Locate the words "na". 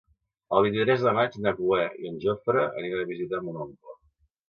1.45-1.53